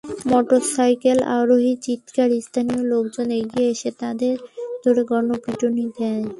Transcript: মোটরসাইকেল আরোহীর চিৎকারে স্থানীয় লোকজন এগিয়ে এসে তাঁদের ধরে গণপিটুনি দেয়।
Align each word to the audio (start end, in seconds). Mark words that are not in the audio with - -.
মোটরসাইকেল 0.25 1.19
আরোহীর 1.37 1.77
চিৎকারে 1.85 2.37
স্থানীয় 2.47 2.81
লোকজন 2.91 3.27
এগিয়ে 3.39 3.67
এসে 3.73 3.89
তাঁদের 4.01 4.35
ধরে 4.83 5.01
গণপিটুনি 5.11 5.85
দেয়। 5.97 6.23